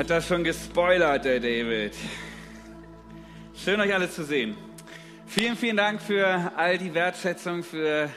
[0.00, 1.92] Hat das schon gespoilert, der David.
[3.54, 4.56] Schön, euch alle zu sehen.
[5.26, 6.26] Vielen, vielen Dank für
[6.56, 8.08] all die Wertschätzung, für äh,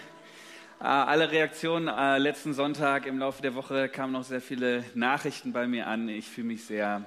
[0.80, 1.90] alle Reaktionen.
[1.90, 6.08] Äh, letzten Sonntag im Laufe der Woche kamen noch sehr viele Nachrichten bei mir an.
[6.08, 7.04] Ich fühle mich sehr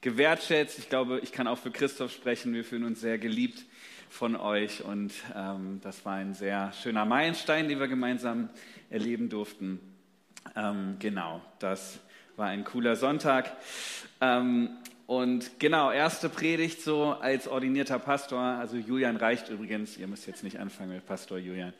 [0.00, 0.78] gewertschätzt.
[0.78, 2.54] Ich glaube, ich kann auch für Christoph sprechen.
[2.54, 3.64] Wir fühlen uns sehr geliebt
[4.10, 8.48] von euch und ähm, das war ein sehr schöner Meilenstein, den wir gemeinsam
[8.90, 9.80] erleben durften.
[10.54, 11.98] Ähm, genau, das
[12.40, 13.52] war ein cooler Sonntag.
[14.22, 14.70] Ähm,
[15.06, 18.40] und genau, erste Predigt so als ordinierter Pastor.
[18.40, 19.98] Also Julian reicht übrigens.
[19.98, 21.74] Ihr müsst jetzt nicht anfangen mit Pastor Julian.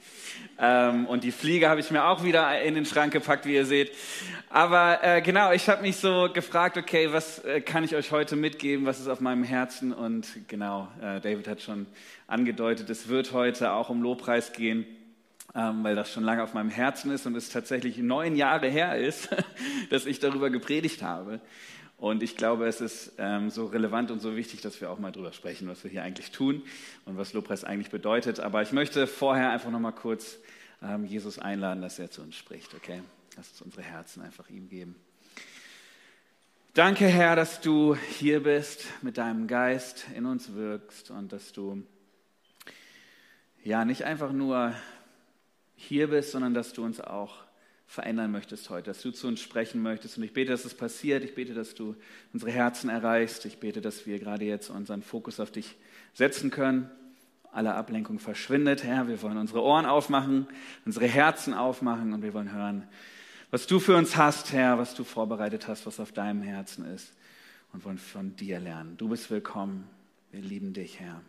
[0.58, 3.64] Ähm, und die Fliege habe ich mir auch wieder in den Schrank gepackt, wie ihr
[3.64, 3.92] seht.
[4.50, 8.36] Aber äh, genau, ich habe mich so gefragt, okay, was äh, kann ich euch heute
[8.36, 8.84] mitgeben?
[8.84, 9.94] Was ist auf meinem Herzen?
[9.94, 11.86] Und genau, äh, David hat schon
[12.26, 14.84] angedeutet, es wird heute auch um Lobpreis gehen
[15.54, 18.96] ähm, weil das schon lange auf meinem Herzen ist und es tatsächlich neun Jahre her
[18.96, 19.28] ist,
[19.90, 21.40] dass ich darüber gepredigt habe.
[21.96, 25.12] Und ich glaube, es ist ähm, so relevant und so wichtig, dass wir auch mal
[25.12, 26.62] darüber sprechen, was wir hier eigentlich tun
[27.04, 28.40] und was Lobpreis eigentlich bedeutet.
[28.40, 30.38] Aber ich möchte vorher einfach noch mal kurz
[30.82, 32.74] ähm, Jesus einladen, dass er zu uns spricht.
[32.74, 33.02] Okay,
[33.36, 34.94] lass uns unsere Herzen einfach ihm geben.
[36.72, 41.82] Danke, Herr, dass du hier bist, mit deinem Geist in uns wirkst und dass du
[43.62, 44.72] ja nicht einfach nur
[45.80, 47.38] hier bist, sondern dass du uns auch
[47.86, 50.16] verändern möchtest heute, dass du zu uns sprechen möchtest.
[50.16, 51.24] Und ich bete, dass es passiert.
[51.24, 51.96] Ich bete, dass du
[52.32, 53.44] unsere Herzen erreichst.
[53.46, 55.76] Ich bete, dass wir gerade jetzt unseren Fokus auf dich
[56.14, 56.88] setzen können.
[57.50, 59.08] Alle Ablenkung verschwindet, Herr.
[59.08, 60.46] Wir wollen unsere Ohren aufmachen,
[60.84, 62.86] unsere Herzen aufmachen und wir wollen hören,
[63.50, 67.12] was du für uns hast, Herr, was du vorbereitet hast, was auf deinem Herzen ist
[67.72, 68.96] und wollen von dir lernen.
[68.96, 69.88] Du bist willkommen.
[70.30, 71.22] Wir lieben dich, Herr.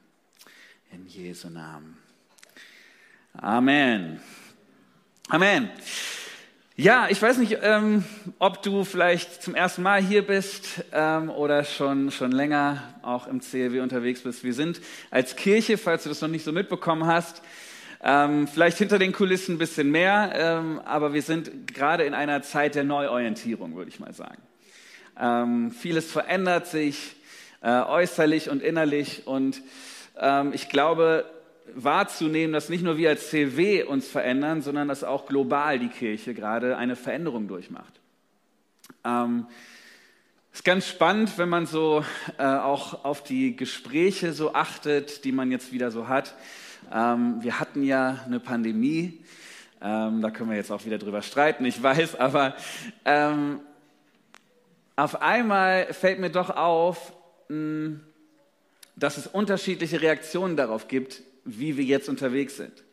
[0.91, 1.97] In Jesu Namen.
[3.33, 4.19] Amen.
[5.29, 5.69] Amen.
[6.75, 8.03] Ja, ich weiß nicht, ähm,
[8.39, 13.39] ob du vielleicht zum ersten Mal hier bist ähm, oder schon, schon länger auch im
[13.39, 14.43] CLW unterwegs bist.
[14.43, 17.41] Wir sind als Kirche, falls du das noch nicht so mitbekommen hast,
[18.03, 22.41] ähm, vielleicht hinter den Kulissen ein bisschen mehr, ähm, aber wir sind gerade in einer
[22.41, 24.41] Zeit der Neuorientierung, würde ich mal sagen.
[25.17, 27.15] Ähm, vieles verändert sich
[27.61, 29.61] äh, äußerlich und innerlich und
[30.19, 31.25] ähm, ich glaube,
[31.73, 36.33] wahrzunehmen, dass nicht nur wir als CW uns verändern, sondern dass auch global die Kirche
[36.33, 37.99] gerade eine Veränderung durchmacht.
[39.03, 39.47] Ähm,
[40.53, 42.03] ist ganz spannend, wenn man so
[42.37, 46.35] äh, auch auf die Gespräche so achtet, die man jetzt wieder so hat.
[46.91, 49.23] Ähm, wir hatten ja eine Pandemie,
[49.81, 52.55] ähm, da können wir jetzt auch wieder drüber streiten, ich weiß, aber
[53.05, 53.61] ähm,
[54.97, 57.13] auf einmal fällt mir doch auf,
[57.47, 57.99] mh,
[58.97, 62.83] dass es unterschiedliche Reaktionen darauf gibt, wie wir jetzt unterwegs sind.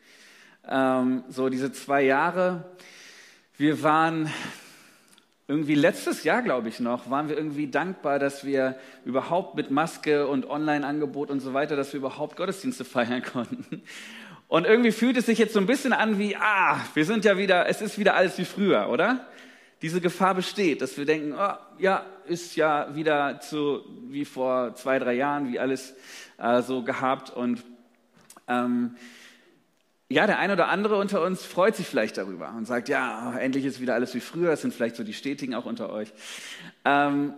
[0.67, 2.65] Ähm, so diese zwei Jahre,
[3.57, 4.31] wir waren
[5.47, 10.27] irgendwie letztes Jahr, glaube ich noch, waren wir irgendwie dankbar, dass wir überhaupt mit Maske
[10.27, 13.81] und Online-Angebot und so weiter, dass wir überhaupt Gottesdienste feiern konnten.
[14.47, 17.37] Und irgendwie fühlt es sich jetzt so ein bisschen an wie, ah, wir sind ja
[17.37, 19.27] wieder, es ist wieder alles wie früher, oder?
[19.81, 24.99] Diese Gefahr besteht, dass wir denken, oh, ja, ist ja wieder so wie vor zwei,
[24.99, 25.95] drei Jahren, wie alles
[26.37, 27.63] äh, so gehabt und
[28.49, 28.95] ähm,
[30.11, 33.63] ja, der eine oder andere unter uns freut sich vielleicht darüber und sagt, ja, endlich
[33.63, 34.49] ist wieder alles wie früher.
[34.49, 36.11] Das sind vielleicht so die Stetigen auch unter euch.
[36.83, 37.33] Ähm,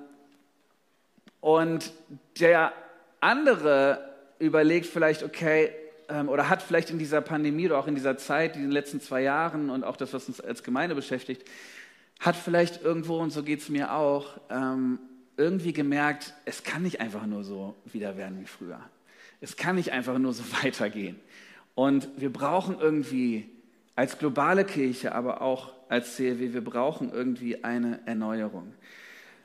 [1.41, 1.91] und
[2.39, 2.71] der
[3.19, 5.71] andere überlegt vielleicht, okay,
[6.07, 9.01] ähm, oder hat vielleicht in dieser Pandemie oder auch in dieser Zeit, in den letzten
[9.01, 11.43] zwei Jahren und auch das, was uns als Gemeinde beschäftigt,
[12.19, 14.99] hat vielleicht irgendwo, und so geht es mir auch, ähm,
[15.35, 18.79] irgendwie gemerkt, es kann nicht einfach nur so wieder werden wie früher.
[19.41, 21.19] Es kann nicht einfach nur so weitergehen.
[21.75, 23.49] Und wir brauchen irgendwie
[23.95, 28.73] als globale Kirche, aber auch als CLW, wir brauchen irgendwie eine Erneuerung.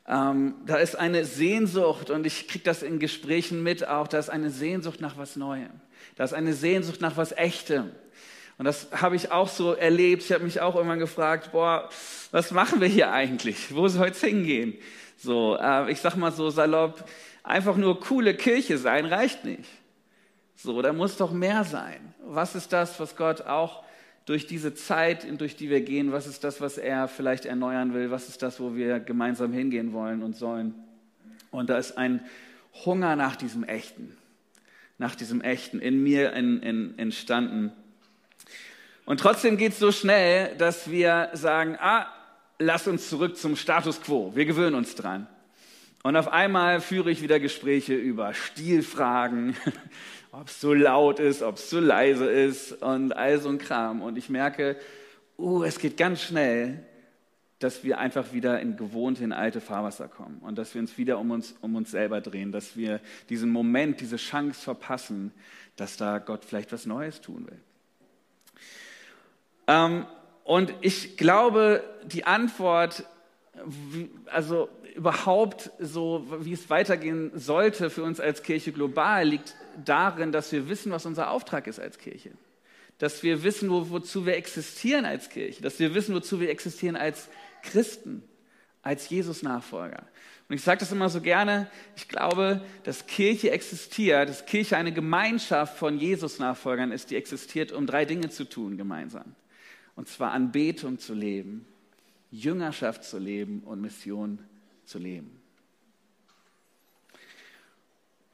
[0.08, 4.30] Ähm, da ist eine Sehnsucht und ich kriege das in Gesprächen mit auch, da ist
[4.30, 5.70] eine Sehnsucht nach was Neuem.
[6.14, 7.90] Da ist eine Sehnsucht nach was Echtem.
[8.58, 10.22] Und das habe ich auch so erlebt.
[10.22, 11.88] Ich habe mich auch irgendwann gefragt, boah,
[12.30, 13.74] was machen wir hier eigentlich?
[13.74, 14.74] Wo soll es hingehen?
[15.18, 17.04] So, äh, ich sag mal so salopp,
[17.42, 19.68] einfach nur coole Kirche sein reicht nicht.
[20.56, 22.14] So, da muss doch mehr sein.
[22.24, 23.84] Was ist das, was Gott auch
[24.24, 28.10] durch diese Zeit, durch die wir gehen, was ist das, was er vielleicht erneuern will?
[28.10, 30.74] Was ist das, wo wir gemeinsam hingehen wollen und sollen?
[31.50, 32.24] Und da ist ein
[32.84, 34.16] Hunger nach diesem Echten,
[34.98, 37.72] nach diesem Echten in mir in, in, entstanden.
[39.04, 42.06] Und trotzdem geht es so schnell, dass wir sagen, ah,
[42.58, 44.32] lass uns zurück zum Status quo.
[44.34, 45.28] Wir gewöhnen uns dran.
[46.02, 49.56] Und auf einmal führe ich wieder Gespräche über Stilfragen,
[50.38, 54.02] ob es so laut ist, ob es so leise ist und all so ein Kram.
[54.02, 54.76] Und ich merke,
[55.38, 56.84] uh, es geht ganz schnell,
[57.58, 61.18] dass wir einfach wieder in gewohnte, in alte Fahrwasser kommen und dass wir uns wieder
[61.18, 63.00] um uns, um uns selber drehen, dass wir
[63.30, 65.32] diesen Moment, diese Chance verpassen,
[65.76, 67.60] dass da Gott vielleicht was Neues tun will.
[69.68, 70.04] Ähm,
[70.44, 73.04] und ich glaube, die Antwort,
[74.26, 80.52] also überhaupt so, wie es weitergehen sollte für uns als Kirche global, liegt darin, dass
[80.52, 82.32] wir wissen, was unser Auftrag ist als Kirche.
[82.98, 85.62] Dass wir wissen, wo, wozu wir existieren als Kirche.
[85.62, 87.28] Dass wir wissen, wozu wir existieren als
[87.62, 88.22] Christen,
[88.82, 90.06] als Jesus-Nachfolger.
[90.48, 94.92] Und ich sage das immer so gerne, ich glaube, dass Kirche existiert, dass Kirche eine
[94.92, 99.34] Gemeinschaft von Jesus-Nachfolgern ist, die existiert, um drei Dinge zu tun gemeinsam.
[99.96, 101.66] Und zwar Anbetung zu leben,
[102.30, 104.38] Jüngerschaft zu leben und Mission
[104.84, 105.40] zu leben.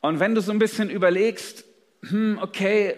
[0.02, 1.64] Und wenn du so ein bisschen überlegst,
[2.02, 2.96] hm, okay,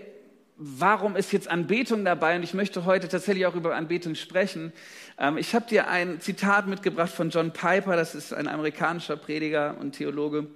[0.56, 2.36] warum ist jetzt Anbetung dabei?
[2.36, 4.72] Und ich möchte heute tatsächlich auch über Anbetung sprechen.
[5.18, 9.76] Ähm, ich habe dir ein Zitat mitgebracht von John Piper, das ist ein amerikanischer Prediger
[9.78, 10.46] und Theologe.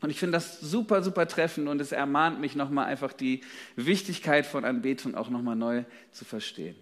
[0.00, 3.42] Und ich finde das super, super treffend und es ermahnt mich nochmal einfach die
[3.76, 6.74] Wichtigkeit von Anbetung auch nochmal neu zu verstehen.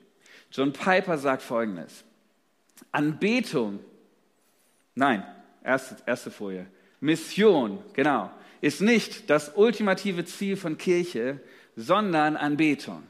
[0.53, 2.05] John Piper sagt Folgendes.
[2.93, 3.81] Anbetung,
[4.95, 5.25] nein,
[5.65, 6.67] erste, erste Folie.
[7.01, 8.31] Mission, genau,
[8.61, 11.41] ist nicht das ultimative Ziel von Kirche,
[11.77, 13.03] sondern Anbetung.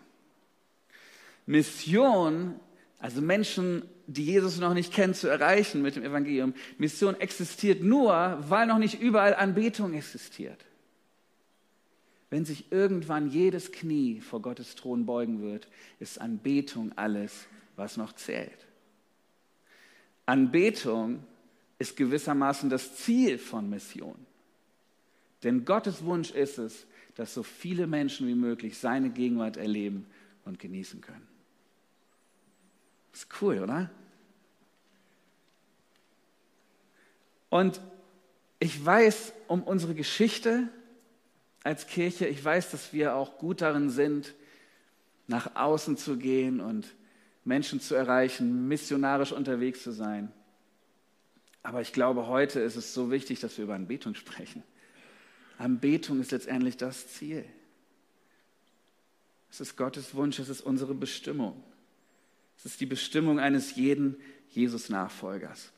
[1.47, 2.55] Mission,
[2.99, 6.55] also Menschen, die Jesus noch nicht kennen, zu erreichen mit dem Evangelium.
[6.79, 10.65] Mission existiert nur, weil noch nicht überall Anbetung existiert.
[12.29, 15.67] Wenn sich irgendwann jedes Knie vor Gottes Thron beugen wird,
[15.99, 18.67] ist Anbetung alles, was noch zählt.
[20.27, 21.25] Anbetung
[21.79, 24.15] ist gewissermaßen das Ziel von Mission.
[25.43, 30.07] Denn Gottes Wunsch ist es, dass so viele Menschen wie möglich seine Gegenwart erleben
[30.45, 31.27] und genießen können.
[33.13, 33.91] Ist cool, oder?
[37.49, 37.81] Und
[38.61, 40.69] ich weiß um unsere Geschichte
[41.65, 44.35] als Kirche, ich weiß, dass wir auch gut darin sind,
[45.27, 46.95] nach außen zu gehen und
[47.45, 50.33] Menschen zu erreichen, missionarisch unterwegs zu sein.
[51.63, 54.63] Aber ich glaube, heute ist es so wichtig, dass wir über Anbetung sprechen.
[55.61, 57.45] Anbetung ist letztendlich das Ziel.
[59.51, 61.63] Es ist Gottes Wunsch, es ist unsere Bestimmung.
[62.57, 64.17] Es ist die Bestimmung eines jeden
[64.49, 65.73] Jesus-Nachfolgers.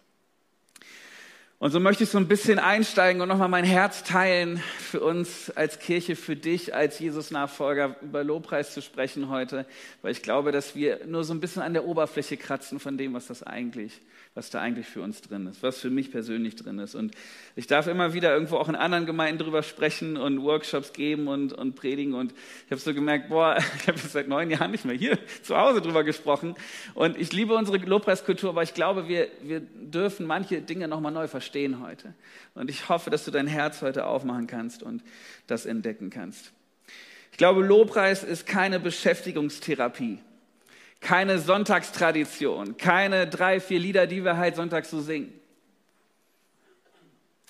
[1.62, 5.48] Und so möchte ich so ein bisschen einsteigen und nochmal mein Herz teilen für uns
[5.48, 9.64] als Kirche, für dich als Jesus-Nachfolger über Lobpreis zu sprechen heute,
[10.02, 13.14] weil ich glaube, dass wir nur so ein bisschen an der Oberfläche kratzen von dem,
[13.14, 14.00] was das eigentlich
[14.34, 16.94] was da eigentlich für uns drin ist, was für mich persönlich drin ist.
[16.94, 17.14] Und
[17.54, 21.52] ich darf immer wieder irgendwo auch in anderen Gemeinden drüber sprechen und Workshops geben und,
[21.52, 22.14] und predigen.
[22.14, 22.32] Und
[22.64, 25.82] ich habe so gemerkt, boah, ich habe seit neun Jahren nicht mehr hier zu Hause
[25.82, 26.54] drüber gesprochen.
[26.94, 31.28] Und ich liebe unsere Lobpreiskultur, aber ich glaube, wir, wir dürfen manche Dinge nochmal neu
[31.28, 32.14] verstehen heute.
[32.54, 35.02] Und ich hoffe, dass du dein Herz heute aufmachen kannst und
[35.46, 36.52] das entdecken kannst.
[37.30, 40.18] Ich glaube, Lobpreis ist keine Beschäftigungstherapie
[41.02, 45.32] keine Sonntagstradition, keine drei, vier Lieder, die wir halt sonntags so singen.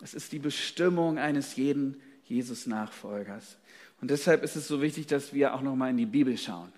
[0.03, 3.59] Es ist die Bestimmung eines jeden Jesus-Nachfolgers.
[4.01, 6.73] Und deshalb ist es so wichtig, dass wir auch nochmal in die Bibel schauen.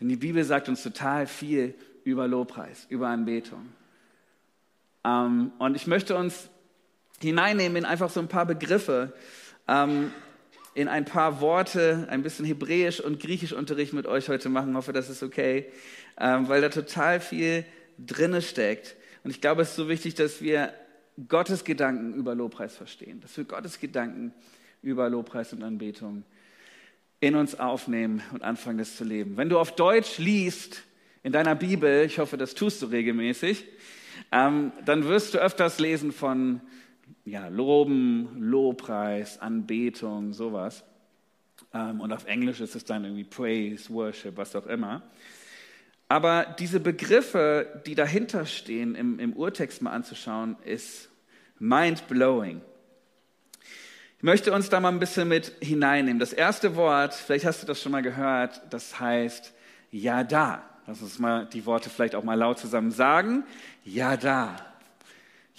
[0.00, 1.74] Denn die Bibel sagt uns total viel
[2.04, 3.66] über Lobpreis, über Anbetung.
[5.04, 6.48] Ähm, und ich möchte uns
[7.22, 9.12] hineinnehmen in einfach so ein paar Begriffe,
[9.68, 10.12] ähm,
[10.74, 14.70] in ein paar Worte, ein bisschen Hebräisch und Griechisch Unterricht mit euch heute machen.
[14.70, 15.66] Ich hoffe, das ist okay
[16.20, 17.64] ähm, weil da total viel
[17.98, 18.94] drinne steckt.
[19.24, 20.72] Und ich glaube, es ist so wichtig, dass wir
[21.28, 24.32] Gottes Gedanken über Lobpreis verstehen, dass wir Gottes Gedanken
[24.82, 26.24] über Lobpreis und Anbetung
[27.20, 29.36] in uns aufnehmen und anfangen, das zu leben.
[29.36, 30.82] Wenn du auf Deutsch liest
[31.22, 33.66] in deiner Bibel, ich hoffe, das tust du regelmäßig,
[34.32, 36.60] ähm, dann wirst du öfters lesen von
[37.24, 40.84] ja, Loben, Lobpreis, Anbetung, sowas.
[41.72, 45.02] Ähm, und auf Englisch ist es dann irgendwie Praise, Worship, was auch immer.
[46.08, 51.08] Aber diese Begriffe, die dahinter stehen, im, im Urtext mal anzuschauen, ist
[51.60, 52.62] mind-blowing.
[54.18, 56.18] Ich möchte uns da mal ein bisschen mit hineinnehmen.
[56.18, 59.54] Das erste Wort, vielleicht hast du das schon mal gehört, das heißt
[59.92, 60.62] ja da.
[60.86, 63.44] Lass uns mal die Worte vielleicht auch mal laut zusammen sagen.
[63.84, 64.56] Ja da.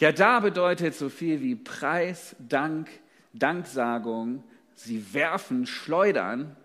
[0.02, 2.90] Ja da bedeutet so viel wie Preis, Dank,
[3.34, 4.44] Danksagung.
[4.74, 6.56] Sie werfen, schleudern.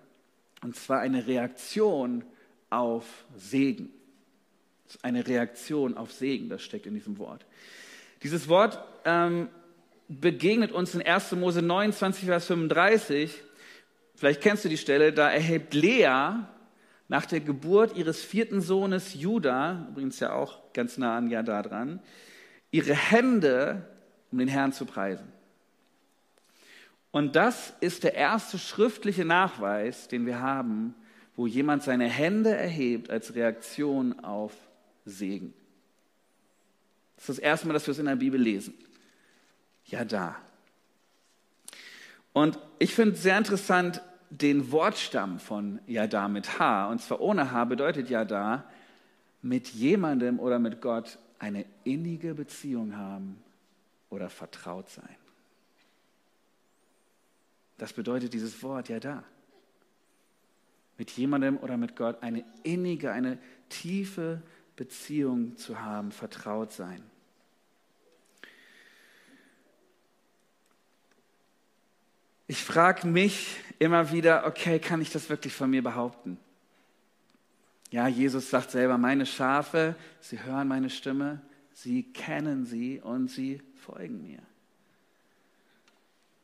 [0.63, 2.25] Und zwar eine Reaktion
[2.71, 3.05] auf
[3.37, 3.91] Segen.
[5.03, 7.45] Eine Reaktion auf Segen, das steckt in diesem Wort.
[8.23, 9.49] Dieses Wort ähm,
[10.09, 11.33] begegnet uns in 1.
[11.33, 13.43] Mose 29, Vers 35.
[14.15, 16.37] Vielleicht kennst du die Stelle, da erhebt Lea
[17.09, 22.01] nach der Geburt ihres vierten Sohnes Judah, übrigens ja auch ganz nah an Jada dran,
[22.71, 23.85] ihre Hände,
[24.31, 25.33] um den Herrn zu preisen.
[27.11, 30.95] Und das ist der erste schriftliche Nachweis, den wir haben,
[31.35, 34.53] wo jemand seine Hände erhebt als Reaktion auf
[35.05, 35.55] Segen.
[37.17, 38.75] Das ist das erste Mal, dass wir es in der Bibel lesen.
[39.87, 40.37] Ja, da.
[42.33, 46.91] Und ich finde sehr interessant, den Wortstamm von Yada mit H.
[46.91, 48.65] Und zwar ohne H bedeutet Yada
[49.41, 53.43] mit jemandem oder mit Gott eine innige Beziehung haben
[54.11, 55.17] oder vertraut sein.
[57.79, 59.23] Das bedeutet dieses Wort Yada.
[60.99, 63.39] Mit jemandem oder mit Gott eine innige, eine
[63.69, 64.43] tiefe
[64.77, 67.03] Beziehung zu haben, vertraut sein.
[72.47, 76.39] Ich frage mich immer wieder, okay, kann ich das wirklich von mir behaupten?
[77.91, 81.41] Ja, Jesus sagt selber, meine Schafe, sie hören meine Stimme,
[81.73, 84.41] sie kennen sie und sie folgen mir.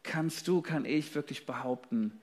[0.02, 2.20] Kannst du, kann ich wirklich behaupten,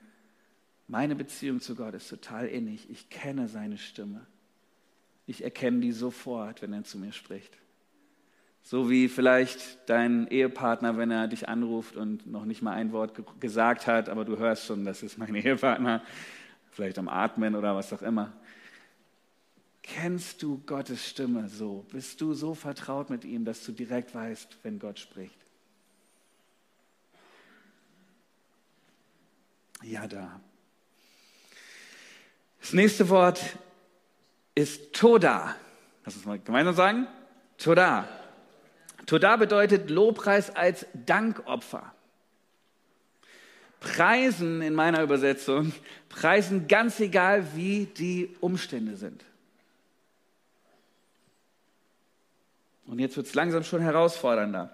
[0.87, 4.25] meine Beziehung zu Gott ist total innig, ich kenne seine Stimme.
[5.27, 7.55] Ich erkenne die sofort, wenn er zu mir spricht.
[8.63, 13.13] So wie vielleicht dein Ehepartner, wenn er dich anruft und noch nicht mal ein Wort
[13.39, 16.01] gesagt hat, aber du hörst schon, das ist mein Ehepartner,
[16.71, 18.33] vielleicht am Atmen oder was auch immer.
[19.95, 21.83] Kennst du Gottes Stimme so?
[21.91, 25.37] Bist du so vertraut mit ihm, dass du direkt weißt, wenn Gott spricht?
[29.81, 30.39] Ja, da.
[32.61, 33.41] Das nächste Wort
[34.53, 35.55] ist Toda.
[36.05, 37.07] Lass uns mal gemeinsam sagen.
[37.57, 38.07] Toda.
[39.07, 41.95] Toda bedeutet Lobpreis als Dankopfer.
[43.79, 45.71] Preisen in meiner Übersetzung,
[46.09, 49.23] preisen ganz egal, wie die Umstände sind.
[52.89, 54.71] Und jetzt wird es langsam schon herausfordernder.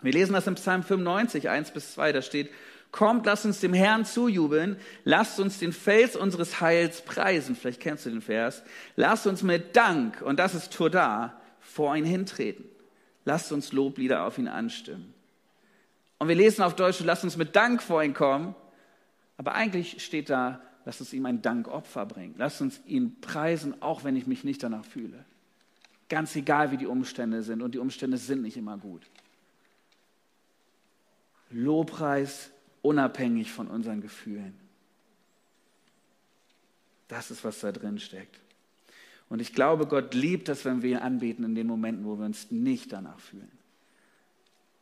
[0.00, 2.50] Wir lesen das im Psalm 95, 1 bis 2, da steht,
[2.90, 8.04] Kommt, lasst uns dem Herrn zujubeln, lasst uns den Fels unseres Heils preisen, vielleicht kennst
[8.04, 8.62] du den Vers,
[8.96, 12.64] lasst uns mit Dank, und das ist Toda, vor ihn hintreten.
[13.24, 15.14] Lasst uns Loblieder auf ihn anstimmen.
[16.18, 18.54] Und wir lesen auf Deutsch, lasst uns mit Dank vor ihn kommen.
[19.36, 22.34] Aber eigentlich steht da, lasst uns ihm ein Dankopfer bringen.
[22.36, 25.24] Lasst uns ihn preisen, auch wenn ich mich nicht danach fühle.
[26.12, 27.62] Ganz egal, wie die Umstände sind.
[27.62, 29.00] Und die Umstände sind nicht immer gut.
[31.48, 32.50] Lobpreis
[32.82, 34.52] unabhängig von unseren Gefühlen.
[37.08, 38.38] Das ist, was da drin steckt.
[39.30, 42.26] Und ich glaube, Gott liebt das, wenn wir ihn anbeten in den Momenten, wo wir
[42.26, 43.50] uns nicht danach fühlen,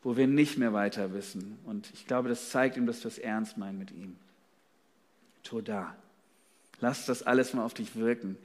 [0.02, 1.60] wo wir nicht mehr weiter wissen.
[1.64, 4.16] Und ich glaube, das zeigt ihm, dass wir es ernst meinen mit ihm.
[5.44, 5.94] Toda.
[6.80, 8.36] Lass das alles mal auf dich wirken.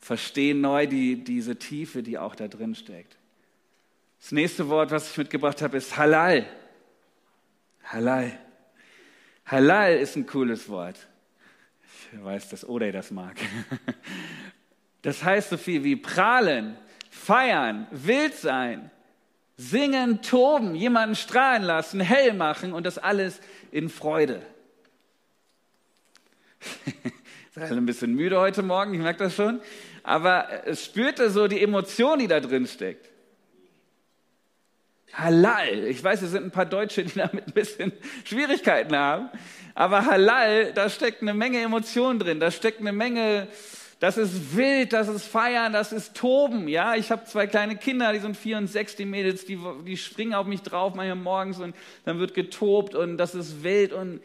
[0.00, 3.16] Versteh neu die, diese Tiefe, die auch da drin steckt.
[4.20, 6.46] Das nächste Wort, was ich mitgebracht habe, ist Halal.
[7.84, 8.38] Halal.
[9.46, 11.06] Halal ist ein cooles Wort.
[12.12, 13.36] Ich weiß, dass Odey das mag.
[15.02, 16.76] Das heißt so viel wie prahlen,
[17.08, 18.90] feiern, wild sein,
[19.56, 23.40] singen, toben, jemanden strahlen lassen, hell machen und das alles
[23.70, 24.42] in Freude.
[27.54, 29.60] Seid ein bisschen müde heute Morgen, ich merke das schon.
[30.08, 33.10] Aber es spürte so die Emotion, die da drin steckt.
[35.12, 35.84] Halal.
[35.84, 37.92] Ich weiß, es sind ein paar Deutsche, die damit ein bisschen
[38.24, 39.28] Schwierigkeiten haben.
[39.74, 42.40] Aber Halal, da steckt eine Menge Emotion drin.
[42.40, 43.48] Da steckt eine Menge
[44.00, 46.68] das ist wild, das ist feiern, das ist toben.
[46.68, 49.96] Ja, ich habe zwei kleine Kinder, die sind vier und sechs, die Mädels, die, die
[49.96, 51.74] springen auf mich drauf manchmal morgens und
[52.04, 54.20] dann wird getobt und das ist wild und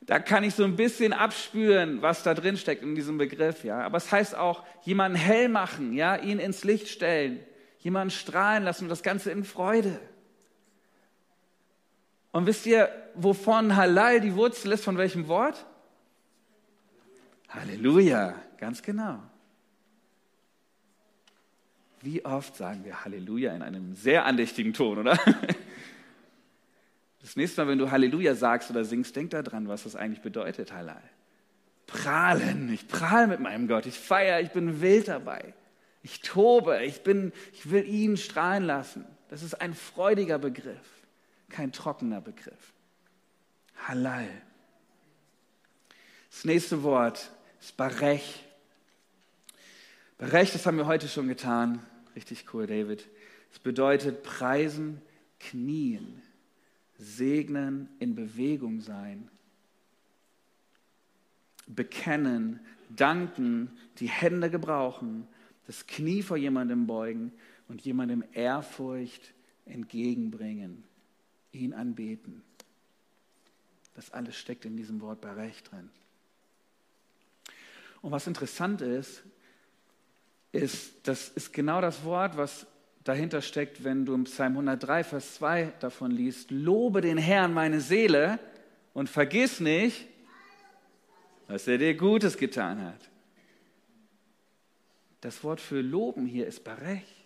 [0.00, 3.64] da kann ich so ein bisschen abspüren, was da drin steckt in diesem Begriff.
[3.64, 7.40] Ja, aber es heißt auch jemanden hell machen, ja, ihn ins Licht stellen,
[7.80, 10.00] jemanden strahlen lassen und das Ganze in Freude.
[12.32, 15.66] Und wisst ihr, wovon Halal die Wurzel ist, von welchem Wort?
[17.48, 18.34] Halleluja.
[18.58, 19.22] Ganz genau.
[22.00, 25.18] Wie oft sagen wir Halleluja in einem sehr andächtigen Ton, oder?
[27.20, 30.72] Das nächste Mal, wenn du Halleluja sagst oder singst, denk daran, was das eigentlich bedeutet,
[30.72, 31.02] Halal.
[31.86, 35.54] Prahlen, ich prahle mit meinem Gott, ich feiere, ich bin wild dabei.
[36.02, 39.04] Ich tobe, ich, bin, ich will ihn strahlen lassen.
[39.30, 40.86] Das ist ein freudiger Begriff,
[41.48, 42.72] kein trockener Begriff.
[43.86, 44.28] Halal.
[46.30, 48.44] Das nächste Wort ist Barech.
[50.18, 51.80] Berecht, das haben wir heute schon getan.
[52.14, 53.08] Richtig cool, David.
[53.52, 55.00] Es bedeutet preisen,
[55.40, 56.22] knien,
[56.98, 59.30] segnen, in Bewegung sein,
[61.66, 65.26] bekennen, danken, die Hände gebrauchen,
[65.66, 67.32] das Knie vor jemandem beugen
[67.68, 69.32] und jemandem Ehrfurcht
[69.64, 70.84] entgegenbringen,
[71.52, 72.42] ihn anbeten.
[73.94, 75.90] Das alles steckt in diesem Wort Barech drin.
[78.00, 79.22] Und was interessant ist,
[80.52, 82.66] ist, das ist genau das Wort, was
[83.08, 87.80] dahinter steckt, wenn du im Psalm 103, Vers 2 davon liest, lobe den Herrn meine
[87.80, 88.38] Seele
[88.92, 90.06] und vergiss nicht,
[91.46, 93.08] was er dir Gutes getan hat.
[95.22, 97.24] Das Wort für loben hier ist Barech.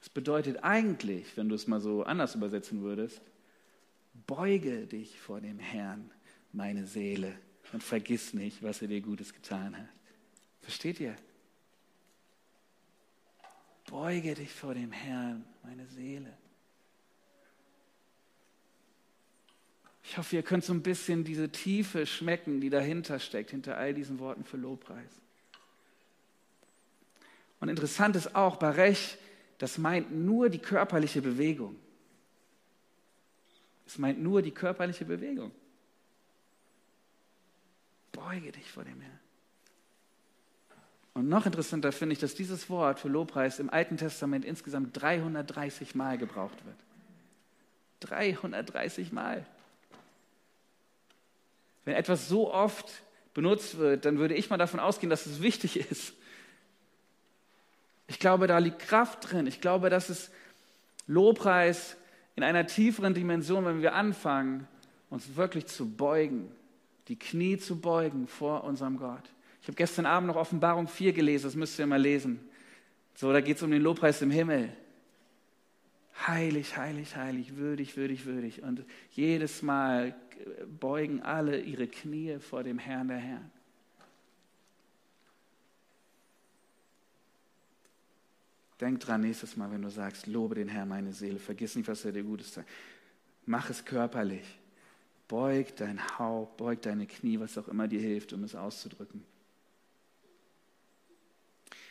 [0.00, 3.22] Das bedeutet eigentlich, wenn du es mal so anders übersetzen würdest,
[4.26, 6.10] beuge dich vor dem Herrn,
[6.52, 7.34] meine Seele,
[7.72, 9.86] und vergiss nicht, was er dir Gutes getan hat.
[10.60, 11.14] Versteht ihr?
[13.90, 16.32] Beuge dich vor dem Herrn, meine Seele.
[20.04, 23.92] Ich hoffe, ihr könnt so ein bisschen diese Tiefe schmecken, die dahinter steckt, hinter all
[23.92, 25.20] diesen Worten für Lobpreis.
[27.58, 29.18] Und interessant ist auch, Barech,
[29.58, 31.76] das meint nur die körperliche Bewegung.
[33.86, 35.50] Es meint nur die körperliche Bewegung.
[38.12, 39.19] Beuge dich vor dem Herrn.
[41.20, 45.94] Und noch interessanter finde ich, dass dieses Wort für Lobpreis im Alten Testament insgesamt 330
[45.94, 46.76] Mal gebraucht wird.
[48.08, 49.44] 330 Mal.
[51.84, 52.90] Wenn etwas so oft
[53.34, 56.14] benutzt wird, dann würde ich mal davon ausgehen, dass es wichtig ist.
[58.06, 59.46] Ich glaube, da liegt Kraft drin.
[59.46, 60.30] Ich glaube, dass es
[61.06, 61.98] Lobpreis
[62.34, 64.66] in einer tieferen Dimension, wenn wir anfangen,
[65.10, 66.50] uns wirklich zu beugen,
[67.08, 69.24] die Knie zu beugen vor unserem Gott.
[69.62, 72.40] Ich habe gestern Abend noch Offenbarung 4 gelesen, das müsst ihr mal lesen.
[73.14, 74.72] So, da geht es um den Lobpreis im Himmel.
[76.26, 78.62] Heilig, heilig, heilig, würdig, würdig, würdig.
[78.62, 80.14] Und jedes Mal
[80.78, 83.50] beugen alle ihre Knie vor dem Herrn der Herren.
[88.80, 92.02] Denk dran nächstes Mal, wenn du sagst, lobe den Herrn meine Seele, vergiss nicht, was
[92.06, 92.68] er dir Gutes sagt.
[93.44, 94.46] Mach es körperlich.
[95.28, 99.22] Beug dein Haupt, beug deine Knie, was auch immer dir hilft, um es auszudrücken.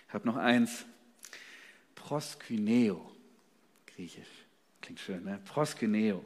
[0.10, 0.86] Ich habe noch eins.
[1.93, 3.00] Proskyneo.
[3.86, 4.28] Griechisch.
[4.82, 5.39] Klingt schön, ne?
[5.45, 6.26] Proskyneo.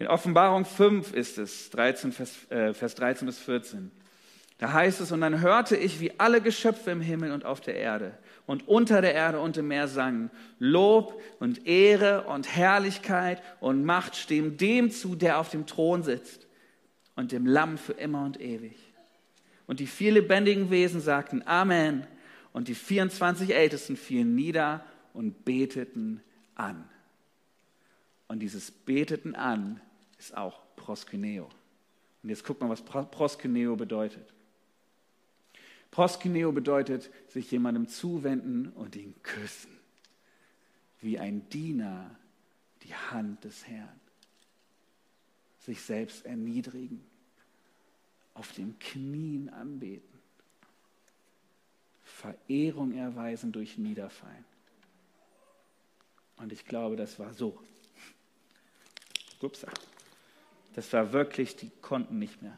[0.00, 3.92] In Offenbarung 5 ist es, 13, Vers, äh, Vers 13 bis 14.
[4.58, 7.76] Da heißt es, und dann hörte ich, wie alle Geschöpfe im Himmel und auf der
[7.76, 13.84] Erde und unter der Erde und im Meer sangen, Lob und Ehre und Herrlichkeit und
[13.84, 16.48] Macht stehen dem zu, der auf dem Thron sitzt
[17.14, 18.76] und dem Lamm für immer und ewig.
[19.68, 22.08] Und die vier lebendigen Wesen sagten Amen.
[22.56, 26.22] Und die 24 Ältesten fielen nieder und beteten
[26.54, 26.88] an.
[28.28, 29.78] Und dieses Beteten an
[30.18, 31.50] ist auch Proskyneo.
[32.22, 34.32] Und jetzt guck mal, was Proskyneo bedeutet.
[35.90, 39.76] Proskyneo bedeutet sich jemandem zuwenden und ihn küssen,
[41.02, 42.18] wie ein Diener
[42.84, 44.00] die Hand des Herrn.
[45.58, 47.04] Sich selbst erniedrigen,
[48.32, 50.15] auf den Knien anbeten.
[52.16, 54.44] Verehrung erweisen durch Niederfallen.
[56.36, 57.62] Und ich glaube, das war so.
[59.42, 59.66] Ups.
[60.74, 62.56] Das war wirklich, die konnten nicht mehr.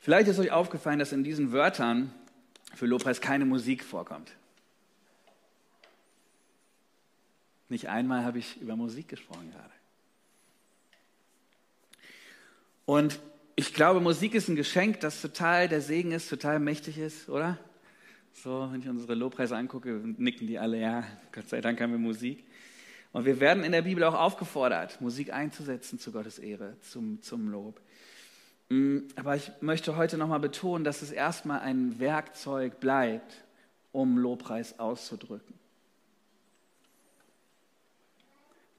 [0.00, 2.12] Vielleicht ist euch aufgefallen, dass in diesen Wörtern
[2.80, 4.32] für Lobpreis keine Musik vorkommt.
[7.68, 9.74] Nicht einmal habe ich über Musik gesprochen gerade.
[12.86, 13.20] Und
[13.54, 17.58] ich glaube, Musik ist ein Geschenk, das total der Segen ist, total mächtig ist, oder?
[18.32, 21.98] So, wenn ich unsere Lobpreise angucke, nicken die alle, ja, Gott sei Dank haben wir
[21.98, 22.46] Musik.
[23.12, 27.50] Und wir werden in der Bibel auch aufgefordert, Musik einzusetzen zu Gottes Ehre, zum, zum
[27.50, 27.78] Lob.
[28.70, 33.44] Mm, aber ich möchte heute nochmal betonen, dass es erstmal ein Werkzeug bleibt,
[33.92, 35.58] um Lobpreis auszudrücken.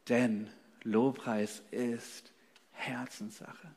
[0.07, 0.49] Denn
[0.83, 2.31] Lobpreis ist
[2.71, 3.67] Herzenssache.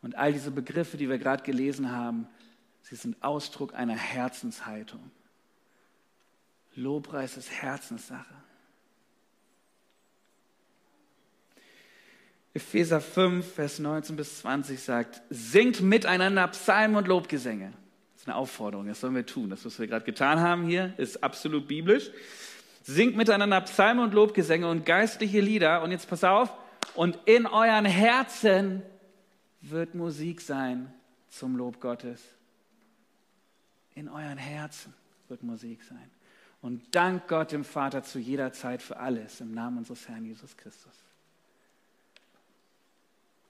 [0.00, 2.28] Und all diese Begriffe, die wir gerade gelesen haben,
[2.82, 5.10] sie sind Ausdruck einer Herzenshaltung.
[6.76, 8.34] Lobpreis ist Herzenssache.
[12.58, 17.72] Epheser 5, Vers 19 bis 20 sagt, singt miteinander Psalmen und Lobgesänge.
[18.14, 19.50] Das ist eine Aufforderung, das sollen wir tun.
[19.50, 22.10] Das, was wir gerade getan haben hier, ist absolut biblisch.
[22.82, 25.82] Singt miteinander Psalmen und Lobgesänge und geistliche Lieder.
[25.82, 26.52] Und jetzt pass auf,
[26.96, 28.82] und in euren Herzen
[29.60, 30.92] wird Musik sein
[31.28, 32.20] zum Lob Gottes.
[33.94, 34.92] In euren Herzen
[35.28, 36.10] wird Musik sein.
[36.60, 40.56] Und dank Gott dem Vater zu jeder Zeit für alles im Namen unseres Herrn Jesus
[40.56, 41.07] Christus.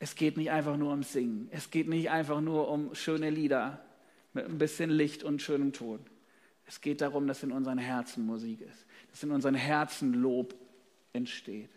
[0.01, 1.49] Es geht nicht einfach nur ums Singen.
[1.51, 3.85] Es geht nicht einfach nur um schöne Lieder
[4.33, 6.01] mit ein bisschen Licht und schönem Ton.
[6.67, 10.55] Es geht darum, dass in unseren Herzen Musik ist, dass in unseren Herzen Lob
[11.13, 11.71] entsteht.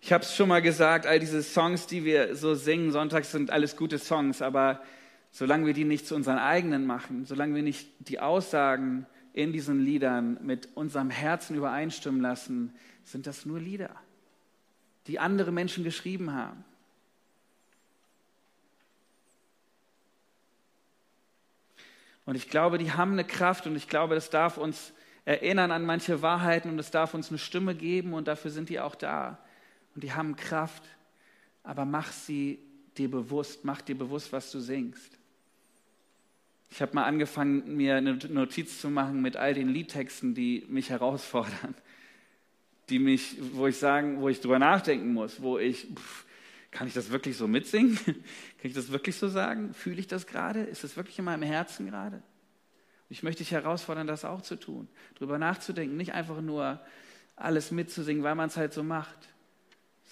[0.00, 3.50] Ich habe es schon mal gesagt, all diese Songs, die wir so singen, sonntags sind
[3.50, 4.82] alles gute Songs, aber
[5.32, 9.84] solange wir die nicht zu unseren eigenen machen, solange wir nicht die Aussagen in diesen
[9.84, 13.94] Liedern mit unserem Herzen übereinstimmen lassen, sind das nur Lieder,
[15.06, 16.64] die andere Menschen geschrieben haben.
[22.24, 24.94] Und ich glaube, die haben eine Kraft und ich glaube, das darf uns
[25.26, 28.80] erinnern an manche Wahrheiten und es darf uns eine Stimme geben und dafür sind die
[28.80, 29.38] auch da.
[29.94, 30.82] Und die haben Kraft,
[31.62, 32.58] aber mach sie
[32.96, 35.15] dir bewusst, mach dir bewusst, was du singst.
[36.70, 40.90] Ich habe mal angefangen, mir eine Notiz zu machen mit all den Liedtexten, die mich
[40.90, 41.74] herausfordern
[42.88, 46.24] die mich, wo ich sagen, wo ich drüber nachdenken muss, wo ich, pff,
[46.70, 47.96] kann ich das wirklich so mitsingen?
[48.04, 48.14] kann
[48.62, 49.74] ich das wirklich so sagen?
[49.74, 50.60] Fühle ich das gerade?
[50.60, 52.22] Ist das wirklich in meinem Herzen gerade?
[53.08, 56.80] Ich möchte dich herausfordern, das auch zu tun, drüber nachzudenken, nicht einfach nur
[57.36, 59.28] alles mitzusingen, weil man es halt so macht,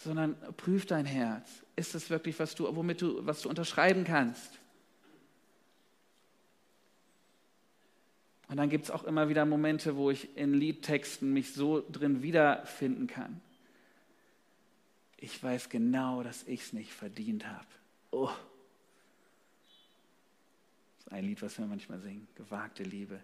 [0.04, 1.48] sondern prüf dein Herz.
[1.76, 4.60] Ist das wirklich, was du, womit du, was du unterschreiben kannst?
[8.48, 12.22] Und dann gibt es auch immer wieder Momente, wo ich in Liedtexten mich so drin
[12.22, 13.40] wiederfinden kann.
[15.16, 17.66] Ich weiß genau, dass ich es nicht verdient habe.
[18.10, 18.30] Oh.
[20.96, 22.28] Das ist ein Lied, was wir manchmal singen.
[22.34, 23.20] Gewagte Liebe.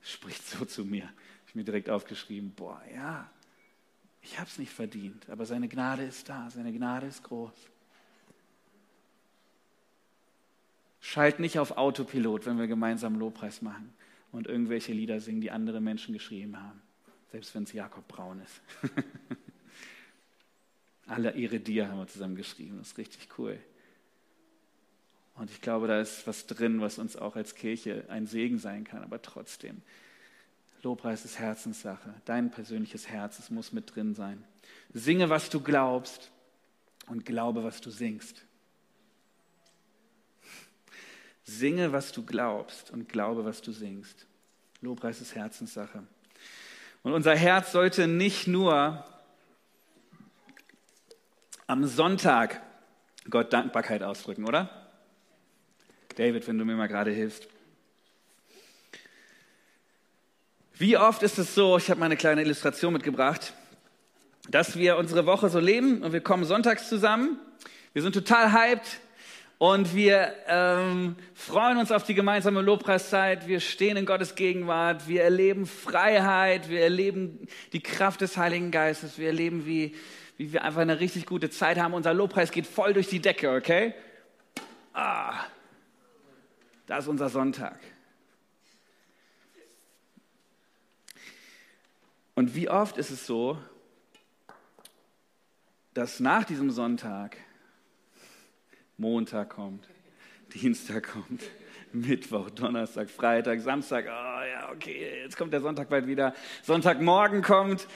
[0.00, 1.10] Spricht so zu mir.
[1.46, 3.30] Ich mir direkt aufgeschrieben, boah, ja,
[4.22, 7.52] ich habe es nicht verdient, aber seine Gnade ist da, seine Gnade ist groß.
[11.00, 13.92] Schalt nicht auf Autopilot, wenn wir gemeinsam Lobpreis machen
[14.34, 16.82] und irgendwelche Lieder singen, die andere Menschen geschrieben haben.
[17.30, 18.62] Selbst wenn es Jakob Braun ist.
[21.06, 22.78] Alle ihre dir haben wir zusammen geschrieben.
[22.78, 23.60] Das ist richtig cool.
[25.36, 28.82] Und ich glaube, da ist was drin, was uns auch als Kirche ein Segen sein
[28.82, 29.04] kann.
[29.04, 29.82] Aber trotzdem,
[30.82, 32.14] Lobpreis ist Herzenssache.
[32.24, 34.42] Dein persönliches Herz, es muss mit drin sein.
[34.92, 36.32] Singe, was du glaubst
[37.06, 38.44] und glaube, was du singst.
[41.58, 44.26] Singe, was du glaubst und glaube, was du singst.
[44.80, 46.02] Lobpreis ist Herzenssache.
[47.02, 49.04] Und unser Herz sollte nicht nur
[51.66, 52.60] am Sonntag
[53.30, 54.70] Gott Dankbarkeit ausdrücken, oder?
[56.16, 57.48] David, wenn du mir mal gerade hilfst.
[60.74, 63.54] Wie oft ist es so, ich habe mal eine kleine Illustration mitgebracht,
[64.48, 67.38] dass wir unsere Woche so leben und wir kommen sonntags zusammen,
[67.92, 69.00] wir sind total hyped,
[69.58, 73.46] und wir ähm, freuen uns auf die gemeinsame Lobpreiszeit.
[73.46, 75.06] Wir stehen in Gottes Gegenwart.
[75.06, 76.68] Wir erleben Freiheit.
[76.68, 79.16] Wir erleben die Kraft des Heiligen Geistes.
[79.16, 79.94] Wir erleben, wie,
[80.36, 81.94] wie wir einfach eine richtig gute Zeit haben.
[81.94, 83.94] Unser Lobpreis geht voll durch die Decke, okay?
[84.92, 85.44] Ah,
[86.86, 87.78] da ist unser Sonntag.
[92.34, 93.58] Und wie oft ist es so,
[95.94, 97.36] dass nach diesem Sonntag
[98.96, 99.88] Montag kommt,
[100.54, 101.42] Dienstag kommt,
[101.92, 106.32] Mittwoch, Donnerstag, Freitag, Samstag, oh ja, okay, jetzt kommt der Sonntag bald wieder.
[106.62, 107.88] Sonntagmorgen kommt,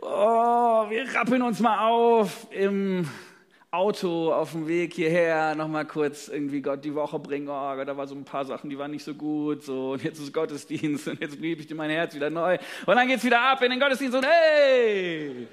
[0.00, 3.08] oh, wir rappeln uns mal auf im
[3.70, 7.48] Auto auf dem Weg hierher, nochmal kurz irgendwie Gott die Woche bringen.
[7.48, 9.62] Oh, da war so ein paar Sachen, die waren nicht so gut.
[9.62, 12.58] So, und jetzt ist Gottesdienst und jetzt gebe ich dir mein Herz wieder neu.
[12.86, 15.46] Und dann geht es wieder ab in den Gottesdienst und hey!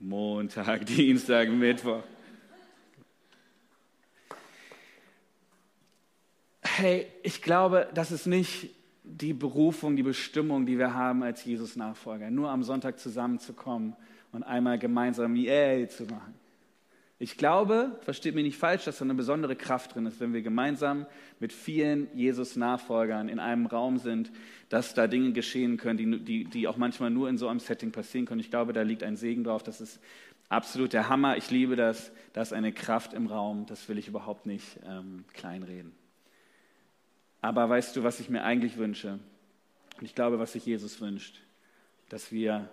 [0.00, 2.02] Montag, Dienstag, Mittwoch.
[6.78, 8.70] Hey, ich glaube, das ist nicht
[9.02, 13.94] die Berufung, die Bestimmung, die wir haben als Jesus-Nachfolger, nur am Sonntag zusammenzukommen
[14.32, 16.34] und einmal gemeinsam Yay zu machen.
[17.18, 20.42] Ich glaube, versteht mich nicht falsch, dass da eine besondere Kraft drin ist, wenn wir
[20.42, 21.06] gemeinsam
[21.40, 24.30] mit vielen Jesus-Nachfolgern in einem Raum sind,
[24.68, 27.90] dass da Dinge geschehen können, die, die, die auch manchmal nur in so einem Setting
[27.90, 28.40] passieren können.
[28.40, 29.62] Ich glaube, da liegt ein Segen drauf.
[29.62, 29.98] Das ist
[30.50, 31.38] absolut der Hammer.
[31.38, 32.12] Ich liebe das.
[32.34, 33.64] Da ist eine Kraft im Raum.
[33.64, 35.92] Das will ich überhaupt nicht ähm, kleinreden.
[37.40, 39.18] Aber weißt du, was ich mir eigentlich wünsche?
[39.98, 41.40] Und ich glaube, was sich Jesus wünscht,
[42.08, 42.68] dass wir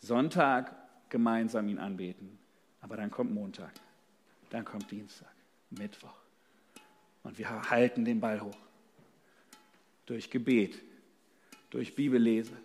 [0.00, 0.74] Sonntag
[1.08, 2.38] gemeinsam ihn anbeten.
[2.80, 3.72] Aber dann kommt Montag,
[4.50, 5.32] dann kommt Dienstag,
[5.70, 6.18] Mittwoch.
[7.22, 8.56] Und wir halten den Ball hoch.
[10.06, 10.80] Durch Gebet,
[11.70, 12.56] durch Bibellese,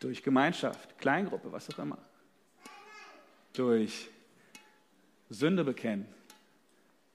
[0.00, 1.98] durch Gemeinschaft, Kleingruppe, was auch immer.
[3.52, 4.10] Durch
[5.30, 6.06] Sünde bekennen,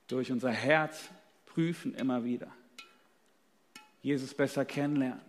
[0.07, 1.09] durch unser Herz
[1.45, 2.51] prüfen immer wieder.
[4.03, 5.21] Jesus besser kennenlernen.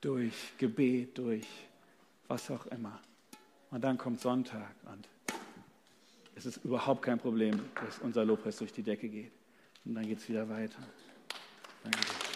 [0.00, 1.46] Durch Gebet, durch
[2.26, 3.00] was auch immer.
[3.70, 5.08] Und dann kommt Sonntag und
[6.34, 9.32] es ist überhaupt kein Problem, dass unser Lobpreis durch die Decke geht.
[9.84, 10.78] Und dann geht es wieder weiter.
[11.82, 12.28] Danke dir.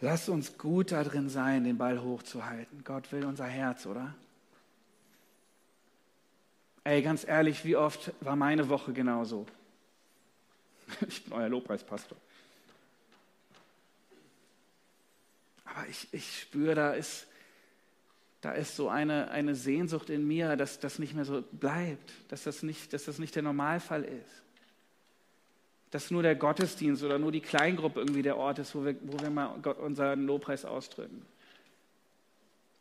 [0.00, 2.84] Lass uns gut darin sein, den Ball hochzuhalten.
[2.84, 4.14] Gott will unser Herz, oder?
[6.84, 9.46] Ey, ganz ehrlich, wie oft war meine Woche genauso?
[11.08, 12.16] Ich bin euer Lobpreispastor.
[15.64, 17.26] Aber ich, ich spüre, da ist,
[18.42, 22.44] da ist so eine, eine Sehnsucht in mir, dass das nicht mehr so bleibt, dass
[22.44, 24.42] das nicht, dass das nicht der Normalfall ist.
[25.90, 29.18] Dass nur der Gottesdienst oder nur die Kleingruppe irgendwie der Ort ist, wo wir, wo
[29.18, 31.24] wir mal Gott unseren Lobpreis ausdrücken.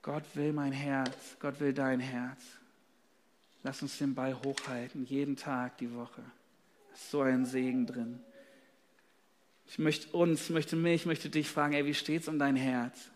[0.02, 2.44] Gott will mein Herz, Gott will dein Herz.
[3.64, 6.22] Lass uns den Ball hochhalten, jeden Tag die Woche.
[6.90, 8.20] Da ist so ein Segen drin.
[9.68, 13.10] Ich möchte uns, möchte mich, möchte dich fragen, ey, wie steht's um dein Herz?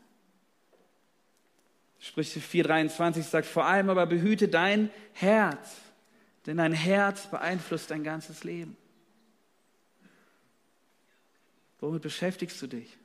[2.00, 5.76] Sprüche 4,23 sagt, vor allem aber behüte dein Herz,
[6.46, 8.78] denn dein Herz beeinflusst dein ganzes Leben.
[11.80, 12.98] Womit beschäftigst du dich